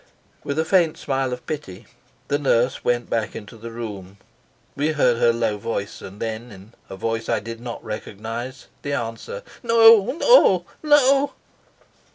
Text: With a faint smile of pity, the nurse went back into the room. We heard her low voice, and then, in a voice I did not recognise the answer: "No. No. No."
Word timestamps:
With 0.43 0.57
a 0.57 0.65
faint 0.65 0.97
smile 0.97 1.31
of 1.31 1.45
pity, 1.45 1.85
the 2.27 2.39
nurse 2.39 2.83
went 2.83 3.07
back 3.07 3.35
into 3.35 3.55
the 3.55 3.69
room. 3.69 4.17
We 4.75 4.93
heard 4.93 5.17
her 5.19 5.31
low 5.31 5.59
voice, 5.59 6.01
and 6.01 6.19
then, 6.19 6.51
in 6.51 6.73
a 6.89 6.95
voice 6.95 7.29
I 7.29 7.39
did 7.39 7.61
not 7.61 7.83
recognise 7.83 8.65
the 8.81 8.93
answer: 8.93 9.43
"No. 9.61 10.01
No. 10.19 10.65
No." 10.81 11.33